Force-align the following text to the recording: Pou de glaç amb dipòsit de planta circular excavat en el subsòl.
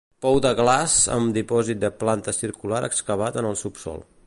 Pou 0.25 0.37
de 0.45 0.51
glaç 0.59 0.95
amb 1.17 1.35
dipòsit 1.35 1.81
de 1.83 1.93
planta 2.05 2.35
circular 2.39 2.83
excavat 2.91 3.41
en 3.43 3.53
el 3.53 3.63
subsòl. 3.65 4.05